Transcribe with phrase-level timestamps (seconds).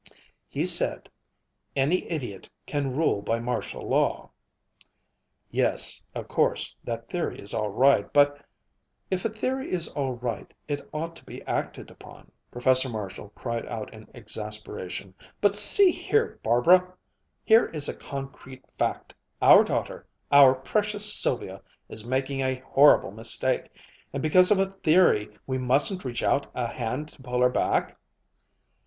[0.47, 1.09] "He said,
[1.75, 4.31] 'Any idiot can rule by martial law.'"
[5.51, 8.43] "Yes, of course, that theory is all right, but"
[9.11, 13.67] "If a theory is all right, it ought to be acted upon." Professor Marshall cried
[13.67, 16.95] out in exasperation, "But see here, Barbara
[17.43, 23.69] here is a concrete fact our daughter our precious Sylvia is making a horrible mistake
[24.13, 27.99] and because of a theory we mustn't reach out a hand to pull her back."